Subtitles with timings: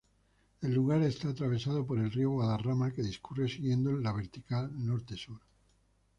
[0.61, 5.39] El lugar está atravesado por el río Guadarrama, que discurre siguiendo la vertical norte-sur.